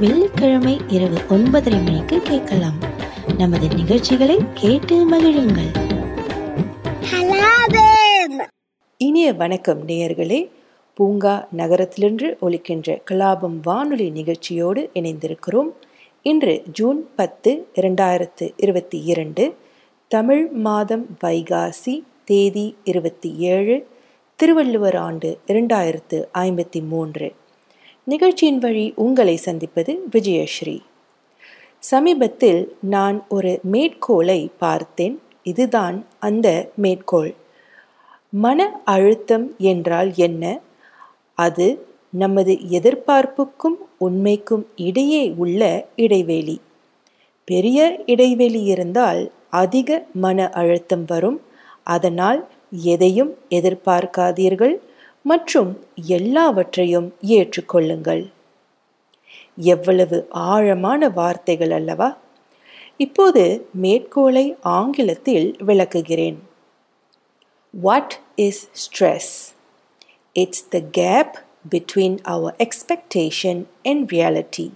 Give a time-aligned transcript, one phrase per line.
[0.00, 2.78] வெள்ளிக்கிழமை இரவு ஒன்பதரை மணிக்கு கேட்கலாம்.
[3.38, 5.70] நமது நிகழ்ச்சிகளை கேட்டு மகிழுங்கள்.
[8.96, 10.50] இனிய வணக்கம் நேயர்களே.
[10.94, 15.70] பூங்கா நகரத்திலின்று ஒலிக்கின்ற கலாபம் வானொலி நிகழ்ச்சியோடு இணைந்திருக்கிறோம்.
[16.22, 19.54] இன்று ஜூன் பத்து இரண்டாயிரத்து இருபத்தி இரண்டு.
[20.08, 23.86] தமிழ் மாதம் வைகாசி தேதி இருபத்தி ஏழு
[24.36, 27.32] திருவள்ளுவர் ஆண்டு இரண்டாயிரத்து ஐம்பத்தி மூன்று.
[28.08, 30.80] நிகழ்ச்சியின் வழி உங்களை சந்திப்பது விஜயஸ்ரீ.
[31.78, 35.20] சமீபத்தில் நான் ஒரு மேற்கோளை பார்த்தேன்.
[35.42, 37.34] இதுதான் அந்த மேற்கோள்.
[38.28, 40.58] மன அழுத்தம் என்றால் என்ன?
[41.34, 46.60] அது நமது எதிர்பார்ப்புக்கும் உண்மைக்கும் இடையே உள்ள இடைவெளி.
[47.44, 51.40] பெரிய இடைவெளி இருந்தால் அதிக மன அழுத்தம் வரும்.
[51.82, 54.74] அதனால் எதையும் எதிர்பார்க்காதீர்கள்.
[55.24, 58.24] மற்றும் எல்லாவற்றையும் ஏற்றுக்கொள்ளுங்கள்
[59.56, 62.16] எவ்வளவு ஆழமான வார்த்தைகள் அல்லவா
[62.96, 64.46] இப்போது மேற்கோளை
[64.78, 66.38] ஆங்கிலத்தில் விளக்குகிறேன்
[67.74, 69.54] What is stress?
[70.34, 74.72] It's the gap between our expectation and reality.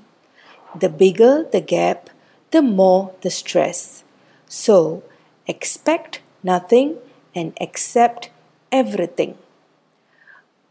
[0.74, 2.10] The bigger the gap,
[2.52, 4.04] the more the stress.
[4.50, 5.02] So,
[5.46, 6.98] expect nothing
[7.34, 8.30] and accept
[8.72, 9.34] everything.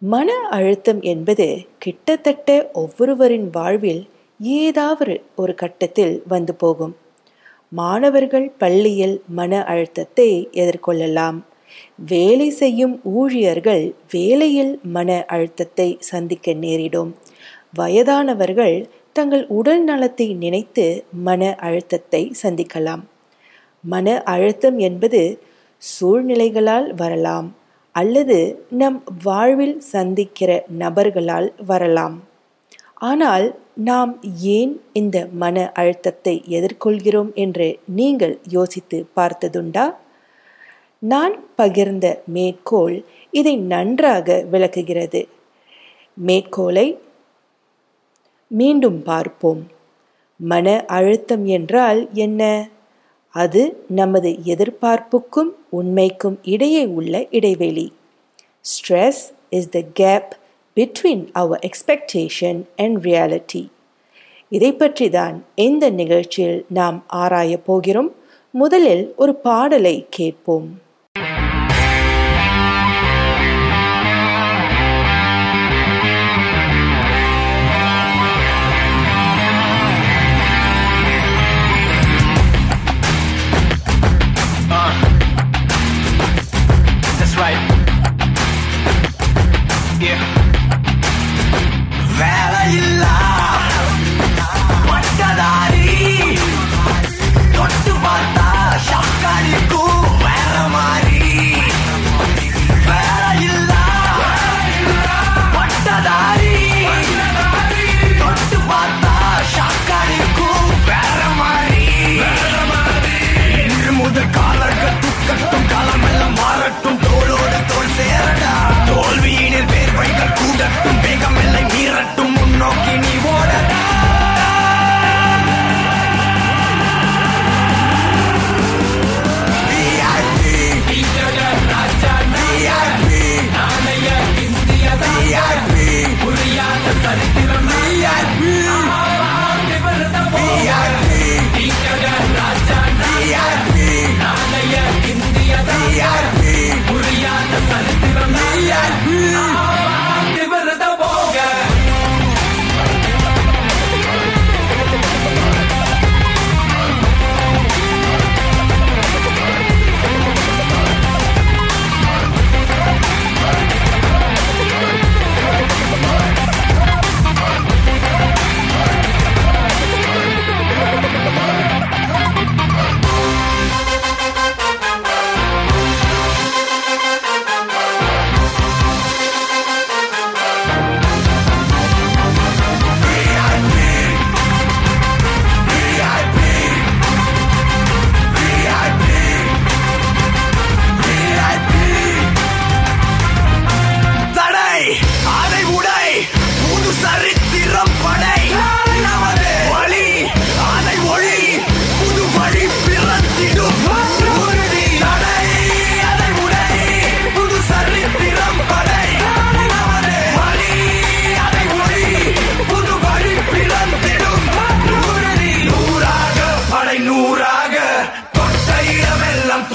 [0.01, 1.45] மன அழுத்தம் என்பது
[1.77, 6.95] கிட்டத்தட்ட ஒவ்வொருவரின் வாழ்வில் ஏதாவது ஒரு கட்டத்தில் வந்து போகும்.
[7.69, 11.37] மாணவர்கள் பள்ளியில் மன அழுத்தத்தை எதிர்கொள்ளலாம்.
[12.05, 17.15] வேலை செய்யும் ஊழியர்கள் வேலையில் மன அழுத்தத்தை சந்திக்க நேரிடும்.
[17.77, 23.03] வயதானவர்கள் தங்கள் உடல் நலத்தை நினைத்து மன அழுத்தத்தை சந்திக்கலாம்.
[23.83, 25.41] மன அழுத்தம் என்பது
[25.77, 27.47] சூழ்நிலைகளால் வரலாம்.
[27.95, 28.37] அல்லது
[28.69, 32.15] நம் வாழ்வில் சந்திக்கிற நபர்களால் வரலாம்.
[33.09, 33.45] ஆனால்
[33.83, 34.11] நாம்
[34.57, 39.85] ஏன் இந்த மன அழுத்தத்தை எதிர்கொள்கிறோம் என்று நீங்கள் யோசித்து பார்த்ததுண்டா?
[41.03, 42.95] நான் பகிர்ந்த மேற்கோள்
[43.33, 45.21] இதை நன்றாக விளக்குகிறது.
[46.17, 46.87] மேற்கோளை
[48.51, 49.61] மீண்டும் பார்ப்போம்.
[50.39, 52.41] மன அழுத்தம் என்றால் என்ன?
[53.33, 57.93] அது நமது எதிர்பார்ப்புக்கும் உண்மைக்கும் இடையே உள்ள இடைவெளி.
[58.71, 60.35] Stress is the gap
[60.75, 63.67] between our expectation and reality
[64.49, 68.15] இதை பற்றி தான் இந்த நிகழ்ச்சியில் நாம் ஆராயப் போகிறோம்.
[68.51, 70.81] முதலில் ஒரு பாடலை கேட்போம்.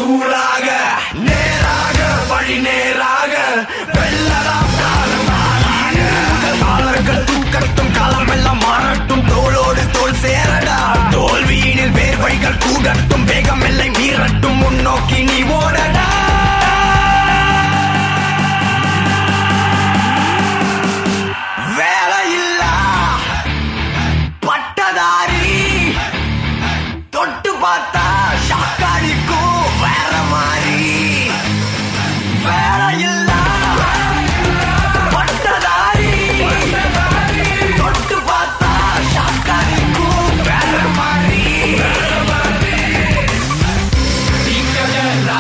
[0.07, 0.67] கூலாக
[1.15, 1.99] நேராக
[2.29, 3.35] வழி நேராக
[3.93, 4.75] வெள்ளராக
[7.29, 9.25] தூக்கட்டும் காலமெல்லாம் மாறட்டும்.
[9.29, 10.79] தோளோடு தோல் சேரடா.
[11.11, 14.57] தோல்வியினில் வேர்வைகள் கூடட்டும் வேகம் எல்லை மீறட்டும்.
[14.57, 16.16] முன்னோக்கி நீ ஓடடா.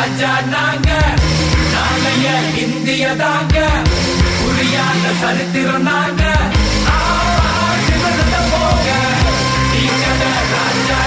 [0.07, 0.91] ராஜா நாங்க.
[1.73, 2.27] நாளைய
[2.57, 3.57] இந்திய தாங்க.
[4.39, 6.23] புரியாத சரித்திரம் நாங்க.
[8.51, 8.91] போங்க
[9.73, 10.05] நீங்க
[10.53, 11.01] ராஜா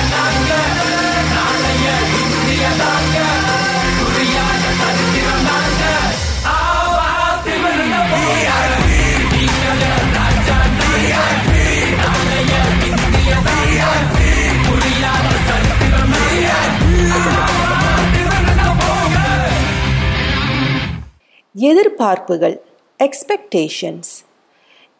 [21.67, 22.55] எதிர்பார்ப்புகள்
[22.99, 24.11] எக்ஸ்பெக்டேஷன்ஸ்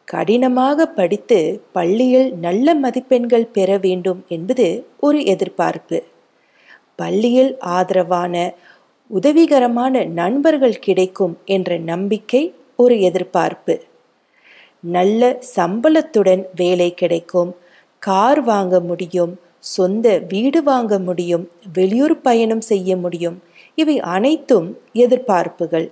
[0.08, 1.38] கடினமாக படித்து
[1.72, 4.66] பள்ளியில் நல்ல மதிப்பெண்கள் பெற வேண்டும் என்பது
[5.00, 5.98] ஒரு எதிர்பார்ப்பு.
[7.00, 8.34] பள்ளியில் ஆதரவான
[9.10, 12.44] உதவிகரமான நண்பர்கள் கிடைக்கும் என்ற நம்பிக்கை
[12.76, 13.76] ஒரு எதிர்பார்ப்பு.
[14.84, 17.52] நல்ல சம்பளத்துடன் வேலை கிடைக்கும்
[18.02, 19.34] கார் வாங்க முடியும்
[19.76, 23.40] சொந்த வீடு வாங்க முடியும் வெளியூர் பயணம் செய்ய முடியும்
[23.78, 25.88] இவை அனைத்தும் எதிர்பார்ப்புகள்.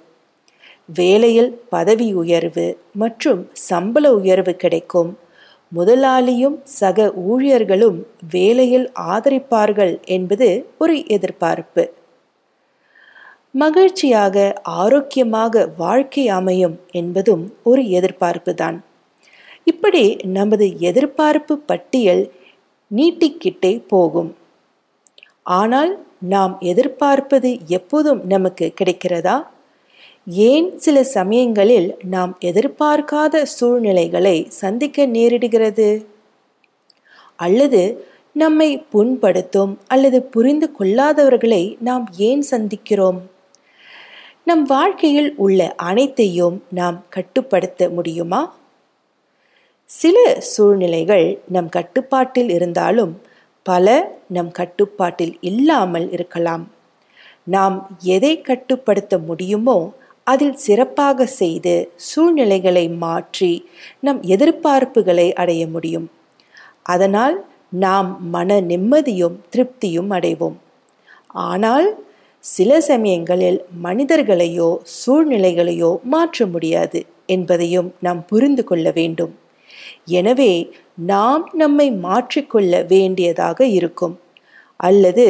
[0.89, 5.10] வேலையில் பதவி உயர்வு மற்றும் சம்பள உயர்வு கிடைக்கும்.
[5.72, 7.98] முதலாளியும் சக ஊழியர்களும்
[8.31, 10.48] வேலையில் ஆதரிப்பார்கள் என்பது
[10.78, 11.84] ஒரு எதிர்பார்ப்பு.
[13.51, 18.78] மகிழ்ச்சியாக ஆரோக்கியமாக வாழ்க்கை அமையும் என்பதும் ஒரு எதிர்பார்ப்பு தான்
[19.63, 20.04] இப்படி
[20.38, 22.24] நமது எதிர்பார்ப்பு பட்டியல்
[22.92, 24.31] நீட்டிக்கிட்டே போகும்.
[25.44, 29.36] ஆனால் நாம் எதிர்பார்ப்பது எப்போதும் நமக்கு கிடைக்கிறதா?
[30.27, 36.06] ஏன் சில சமயங்களில் நாம் எதிர்பார்க்காத சூழ்நிலைகளை சந்திக்க நேரிடுகிறது?
[37.35, 43.19] அல்லது நம்மை புண்படுத்தும் அல்லது புரிந்து கொள்ளாதவர்களை நாம் ஏன் சந்திக்கிறோம்?
[44.44, 48.56] நம் வாழ்க்கையில் உள்ள அனைத்தையும் நாம் கட்டுப்படுத்த முடியுமா?
[49.85, 53.21] சில சூழ்நிலைகள் நம் கட்டுப்பாட்டில் இருந்தாலும்
[53.63, 56.68] பல நம் கட்டுப்பாட்டில் இல்லாமல் இருக்கலாம்.
[57.44, 59.91] நாம் எதை கட்டுப்படுத்த முடியுமோ
[60.27, 61.74] அதில் சிறப்பாக செய்து
[62.09, 63.51] சூழ்நிலைகளை மாற்றி
[64.00, 66.07] நம் எதிர்பார்ப்புகளை அடைய முடியும்.
[66.94, 67.38] அதனால்
[67.85, 70.57] நாம் மன நிம்மதியும் திருப்தியும் அடைவோம்.
[71.47, 71.87] ஆனால்
[72.44, 79.33] சில சமயங்களில் மனிதர்களையோ சூழ்நிலைகளையோ மாற்ற முடியாது என்பதையும் நாம் புரிந்து கொள்ள வேண்டும்.
[80.19, 80.54] எனவே
[80.95, 84.16] நாம் நம்மை மாற்றிக்கொள்ள வேண்டியதாக இருக்கும்.
[84.80, 85.28] அல்லது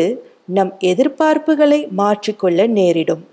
[0.57, 3.24] நம் எதிர்பார்ப்புகளை மாற்றிக்கொள்ள நேரிடும்.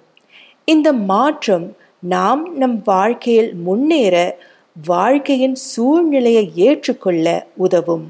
[0.64, 4.38] இந்த மாற்றம் நாம் நம் வாழ்க்கையில் முன்னேற
[4.86, 8.06] வாழ்க்கையின் சூழ்நிலையை ஏற்றுக்கொள்ள உதவும்.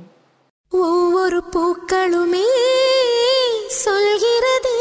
[0.71, 2.47] ஒவ்வொரு பூக்களுமே
[3.67, 4.77] சொல்கிறது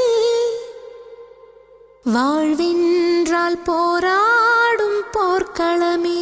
[2.14, 6.20] வாழ்வின்றால் போராடும் போர்க்களமே.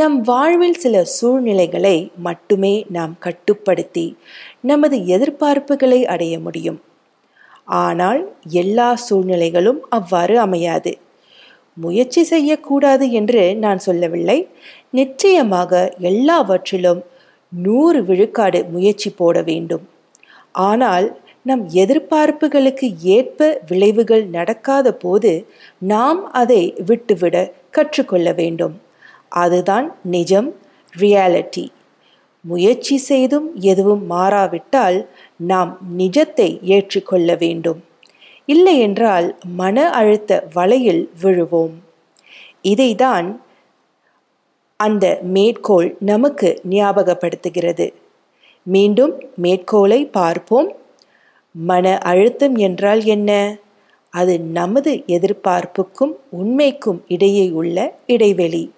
[0.00, 4.04] நம் வாழ்வில் சில சூழ்நிலைகளை மட்டுமே நாம் கட்டுப்படுத்தி
[4.70, 6.76] நமது எதிர்பார்ப்புகளை அடைய முடியும்.
[7.84, 8.20] ஆனால்
[8.62, 10.92] எல்லா சூழ்நிலைகளும் அவ்வாறு அமையாது.
[11.76, 14.38] முயற்சி செய்யக்கூடாது என்று நான் சொல்லவில்லை.
[14.98, 15.72] நிச்சயமாக
[16.10, 17.00] எல்லாவற்றிலும்
[17.52, 19.84] நூறு விழுக்காடு முயற்சி போட வேண்டும்.
[20.70, 21.08] ஆனால்
[21.42, 25.32] நம் எதிர்பார்ப்புகளுக்கு ஏற்ப விளைவுகள் நடக்காத போது
[25.92, 27.36] நாம் அதை விட்டுவிட
[27.78, 28.76] கற்றுக்கொள்ள வேண்டும்.
[29.32, 30.54] அதுதான் நிஜம்
[30.98, 31.66] ரியாலிட்டி
[32.42, 35.06] முயற்சி செய்தும் எதுவும் மாறாவிட்டால்
[35.36, 37.84] நாம் நிஜத்தை ஏற்றுக்கொள்ள வேண்டும்.
[38.46, 41.74] இல்லை என்றால் மன அழுத்த வலையில் விழுவோம்.
[42.62, 43.40] இதைதான்
[44.76, 47.92] அந்த மேற்கோள் நமக்கு ஞாபகப்படுத்துகிறது.
[48.62, 50.76] மீண்டும் மேற்கோளை பார்ப்போம்.
[51.52, 53.56] மன அழுத்தம் என்றால் என்ன?
[54.10, 58.70] அது நமது எதிர்பார்ப்புக்கும் உண்மைக்கும் இடையே உள்ள இடைவெளி.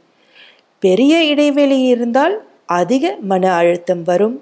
[0.82, 2.34] பெரிய இடைவெளி இருந்தால்
[2.80, 4.36] அதிக மன அழுத்தம் வரும்.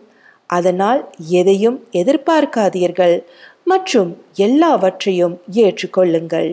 [0.50, 1.00] அதனால்
[1.40, 3.16] எதையும் எதிர்பார்க்காதீர்கள்
[3.64, 4.10] மற்றும்
[4.46, 6.50] எல்லாவற்றையும் ஏற்றுக்கொள்ளுங்கள்.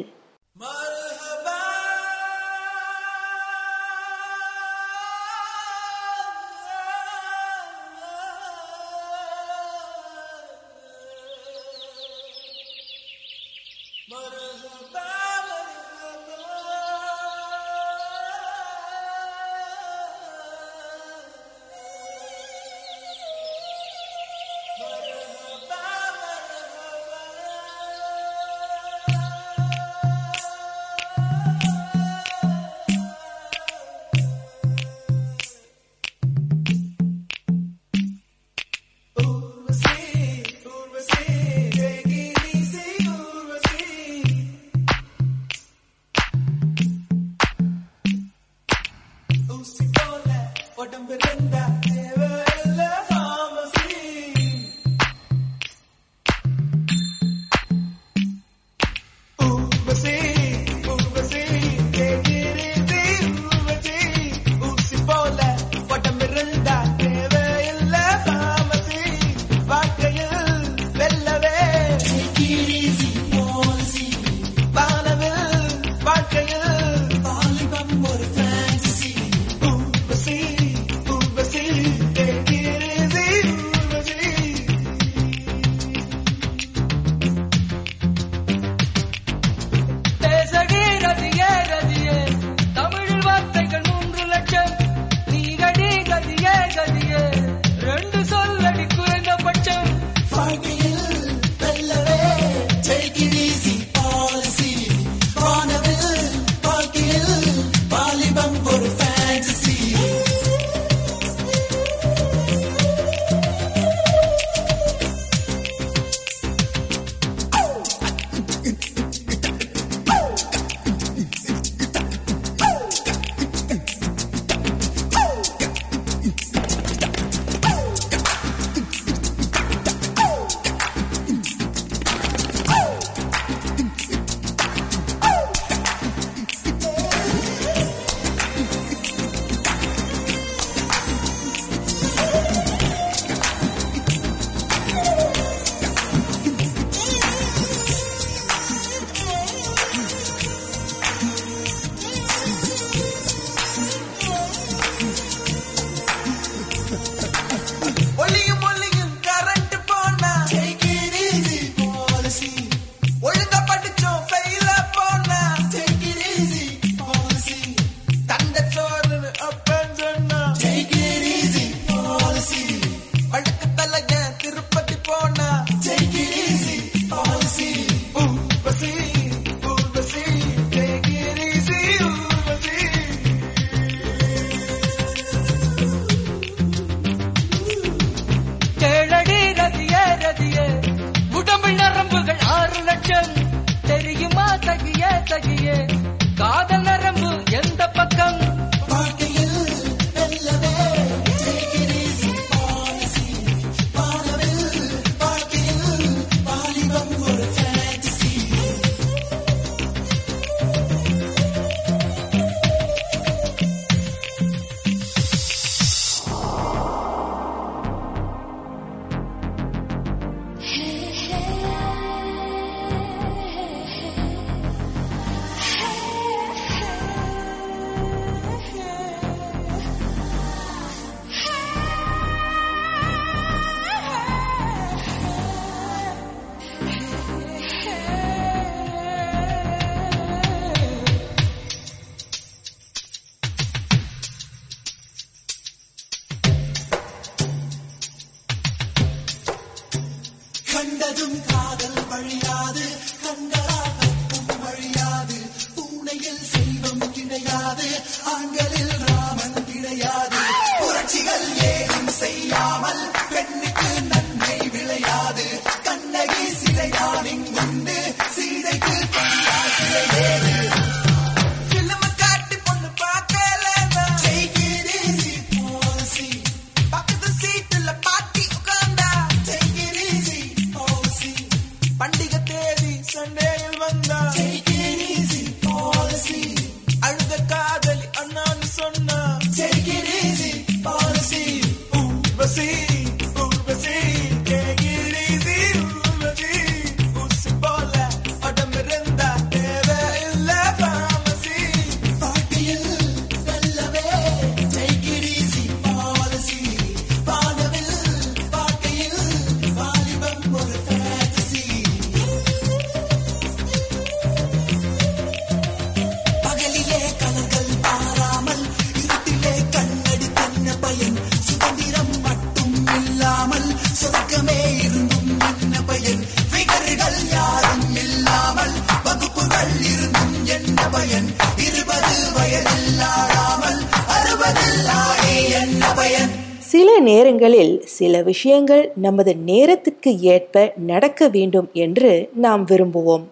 [337.38, 343.26] சில சில விஷயங்கள் நமது நேரத்துக்கு ஏற்ப நடக்க வேண்டும் என்று நாம் விரும்புவோம்.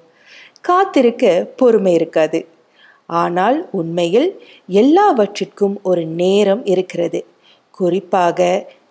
[0.61, 2.39] காத்திருக்க பொறுமை இருக்காது.
[3.19, 4.29] ஆனால் உண்மையில்
[4.67, 7.19] எல்லாவற்றிற்கும் ஒரு நேரம் இருக்கிறது.
[7.71, 8.39] குறிப்பாக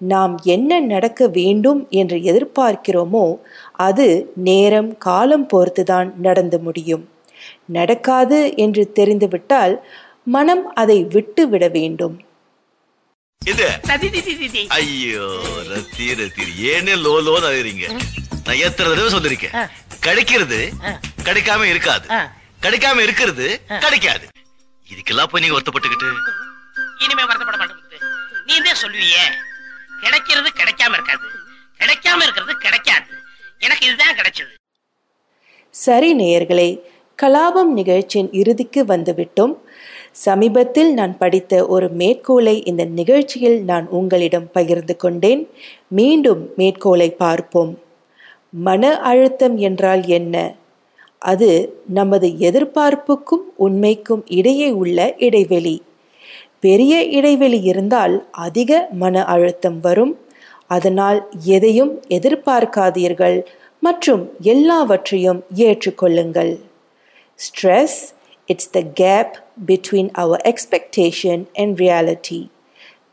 [0.09, 3.25] நாம் என்ன நடக்க வேண்டும் என்று எதிர்பார்க்கிறோமோ
[3.81, 4.07] அது
[4.45, 7.05] நேரம் காலம் பொறுத்துதான் நடந்து முடியும்.
[7.69, 9.75] நடக்காது என்று தெரிந்துவிட்டால்
[10.27, 12.15] மனம் அதை விட்டுவிட வேண்டும்.
[13.45, 13.79] இது?
[13.83, 14.67] சதி தி, தி, தி, தி.
[14.69, 15.23] ஐயோ
[15.69, 17.87] ரத்தி ரத்தி ஏனே லோ லோன்னு அழுகிறீங்க
[18.45, 19.71] நான் எத்தனை தடவை சொல்லிருக்கேன்.
[20.01, 20.73] கிடைக்கிறது
[21.25, 22.11] கிடைக்காம இருக்காது.
[22.11, 22.33] ஆ.
[22.63, 24.27] கிடைக்காம இருக்கிறது கிடைக்காது.
[24.91, 26.09] இதுக்கெல்லாம் போய் நீங்க வருத்தப்பட்டுக்கிட்டு?
[26.99, 27.99] இனிமே வருத்தப்பட மாட்டேங்குது.
[28.47, 29.25] நீ தான் சொல்லுவியே.
[30.01, 31.27] கிடைக்கிறது கிடைக்காம இருக்காது.
[31.79, 33.07] கிடைக்காம இருக்கிறது கிடைக்காது.
[33.59, 34.53] எனக்கு இதுதான் கிடைச்சது.
[35.71, 36.81] சரி நேயர்களே
[37.23, 39.55] கலாபம் நிகழ்ச்சியின் இறுதிக்கு வந்துவிட்டோம்.
[40.15, 45.49] சமீபத்தில் நான் படித்த ஒரு மேற்கோளை இந்த நிகழ்ச்சியில் நான் உங்களிடம் பகிர்ந்து கொண்டேன்.
[45.89, 47.79] மீண்டும் மேற்கோளை பார்ப்போம்.
[48.51, 50.55] மன அழுத்தம் என்றால் என்ன?
[51.19, 55.83] அது நமது எதிர்பார்ப்புக்கும் உண்மைக்கும் இடையே உள்ள இடைவெளி.
[56.61, 60.19] பெரிய இடைவெளி இருந்தால் அதிக மன அழுத்தம் வரும்.
[60.67, 63.45] அதனால் எதையும் எதிர்பார்க்காதீர்கள்
[63.81, 66.59] மற்றும் எல்லாவற்றையும் ஏற்றுக்கொள்ளுங்கள்.
[67.39, 68.01] Stress
[68.47, 72.42] it's the gap between our expectation and reality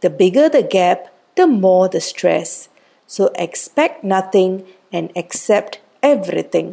[0.02, 1.00] the bigger the gap
[1.36, 2.50] the more the stress
[3.10, 4.52] so expect nothing
[4.92, 5.74] and accept
[6.12, 6.68] everything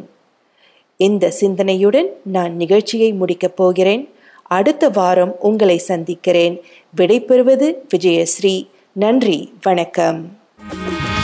[1.00, 4.04] இந்த சிந்தனையுடன் நான் நிகழ்ச்சியை முடிக்கப் போகிறேன்
[4.50, 6.56] அடுத்த வாரம் உங்களை சந்திக்கிறேன்
[6.94, 8.56] விடைபெறுவது விஜயஸ்ரீ
[8.96, 10.20] நன்றி வணக்கம்
[10.80, 11.17] ஏய்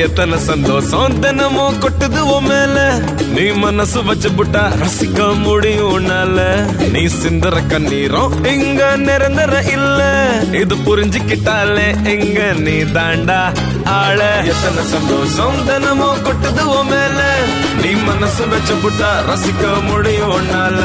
[0.00, 1.20] எத்தனை சந்தோஷம்?
[1.20, 2.98] தினமும் கொட்டுது மேல.
[3.34, 6.04] நீ மனசு வச்சு புட்டா ரசிக்க முடியும்
[6.92, 10.28] நீ சிந்தற கண்ணீரம் இங்க நிரந்தர இல்ல.
[10.52, 13.52] இது புரிஞ்சுக்கிட்டாலே எங்க நீ தாண்டா.
[13.86, 14.42] ஆள.
[14.44, 15.64] எத்தனை சந்தோஷம்?
[15.64, 17.38] தினமும் கொட்டுது மேல.
[17.82, 20.82] நீ மனசு வச்சு புட்டா ரசிக்க முடியும் உன்னால.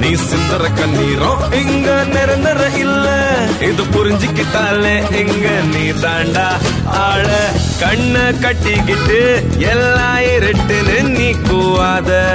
[0.00, 3.26] நீ சிந்தற கண்ணீரும் இங்க நிரந்தர இல்ல.
[3.60, 6.46] இது புரிஞ்சுக்கிட்டாலே இங்க நீ தாண்டா
[6.84, 7.48] ஆள.
[7.78, 12.30] கண்ண கட்டிக்கிட்டு எல்லா இருட்டுன்னு நீ கூவாத.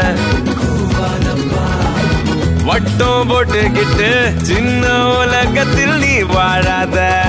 [2.63, 7.23] வட்டம் போட்டுக்கிட்டு சின்ன உலகத்தில் நீ வாழாத.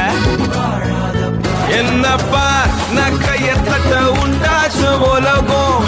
[1.71, 2.66] என்னப்பா?
[2.95, 5.87] நக்கையத்தட்ட உண்டாச்சு உலகம்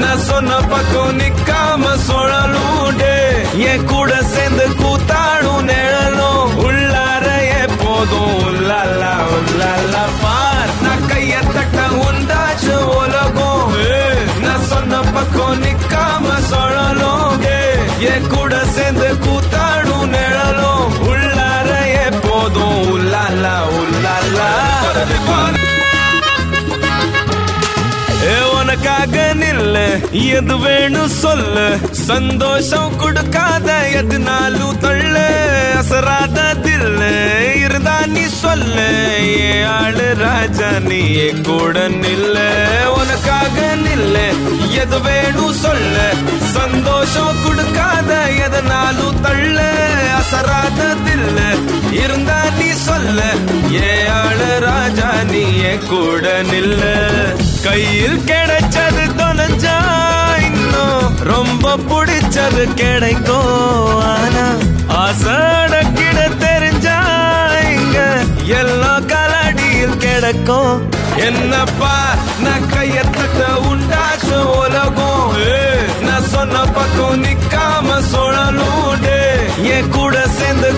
[0.00, 3.12] நான் சொன்ன பக்கம் நிக்காம சுழலூண்டு
[3.70, 7.26] என் கூட சேர்ந்து கூத்தாடும் நிழலும் உள்ளார
[7.62, 13.74] எப்போதும் உள்ளாலா உள்ளாலா பார் நக்கையத்தட்ட உண்டாச்சு உலகம்
[14.44, 17.46] நான் சொன்ன பக்கம் நிக்காம சுழலும்
[18.12, 21.70] என் கூட சேர்ந்து கூத்தாடும் நிழலும் உள்ளார
[22.06, 24.50] எப்போதும் உள்ளாலா உள்ளாலா
[28.80, 29.76] ஏ உனக்காக நில்ல.
[30.26, 31.78] எது வேணும் சொல்லு.
[31.90, 35.18] சந்தோஷம் கொடுக்காத எதுனாலும் தள்ள
[35.76, 37.02] அசராத தில்ல.
[37.56, 38.80] இருந்தா நீ சொல்ல.
[39.22, 42.38] ஏ ஆளு ராஜா நீ கூட நில்ல.
[42.90, 44.16] உனக்காக நில்ல.
[44.80, 46.12] எது வேணும் சொல்ல.
[46.40, 48.14] சந்தோஷம் கொடுக்காத
[48.44, 49.60] எதனாலும் தள்ள
[50.16, 51.38] அசராத தில்ல.
[51.92, 53.22] இருந்தா நீ சொல்ல.
[53.72, 56.78] ஏ ஆளு ராஜா நீ கூட நில்ல.
[57.64, 59.74] கையில் கிடைச்சது தொலைஞ்சா
[60.46, 64.00] இன்னும் ரொம்ப பிடிச்சது கிடைக்கும்.
[64.12, 64.44] ஆனா
[65.00, 66.96] ஆசடக்கிட தெரிஞ்சா
[67.74, 67.98] இங்க
[68.60, 70.88] எல்லா கலடியில் கிடைக்கும்.
[71.28, 71.94] என்னப்பா
[72.44, 75.34] நான் கையத்தட்ட உண்டாச்சு உலகம்.
[76.06, 78.78] நான் சொன்ன பக்கம் நிக்காம சுழலும்
[79.76, 80.70] என் கூட சேர்ந்து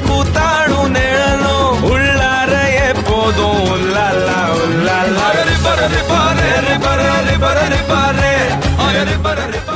[5.89, 9.72] repare, repare, repare, repare, repare,